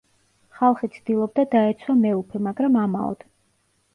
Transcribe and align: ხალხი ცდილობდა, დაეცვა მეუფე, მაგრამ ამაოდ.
ხალხი 0.59 0.87
ცდილობდა, 0.95 1.43
დაეცვა 1.51 1.95
მეუფე, 1.99 2.41
მაგრამ 2.47 2.79
ამაოდ. 2.87 3.25